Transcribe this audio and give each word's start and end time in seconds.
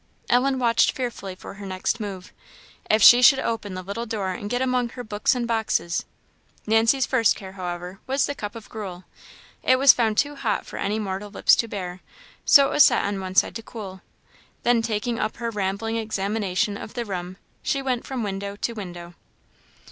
Ellen 0.31 0.57
watched 0.57 0.93
fearfully 0.93 1.35
for 1.35 1.53
her 1.53 1.65
next 1.67 1.99
move. 1.99 2.33
If 2.89 3.03
she 3.03 3.21
should 3.21 3.37
open 3.37 3.75
the 3.75 3.83
little 3.83 4.07
door 4.07 4.29
and 4.31 4.49
get 4.49 4.59
among 4.63 4.89
her 4.89 5.03
books 5.03 5.35
and 5.35 5.47
boxes! 5.47 6.05
Nancy's 6.65 7.05
first 7.05 7.35
care, 7.35 7.51
however, 7.51 7.99
was 8.07 8.25
the 8.25 8.33
cup 8.33 8.55
of 8.55 8.67
gruel. 8.67 9.03
It 9.61 9.77
was 9.77 9.93
found 9.93 10.17
too 10.17 10.33
hot 10.35 10.65
for 10.65 10.77
any 10.77 10.97
mortal 10.97 11.29
lips 11.29 11.55
to 11.57 11.67
bear, 11.67 11.99
so 12.45 12.65
it 12.65 12.71
was 12.73 12.83
set 12.85 13.05
on 13.05 13.19
one 13.21 13.35
side 13.35 13.53
to 13.57 13.61
cool. 13.61 14.01
Then 14.63 14.81
taking 14.81 15.19
up 15.19 15.37
her 15.37 15.51
rambling 15.51 15.97
examination 15.97 16.77
of 16.77 16.95
the 16.95 17.05
room, 17.05 17.37
she 17.61 17.83
went 17.83 18.03
from 18.07 18.23
window 18.23 18.55
to 18.55 18.73
window. 18.73 19.13